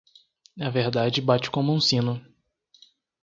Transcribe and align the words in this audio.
A 0.59 0.67
verdade 0.71 1.21
bate 1.21 1.51
como 1.51 1.71
um 1.71 1.79
sino. 1.79 2.19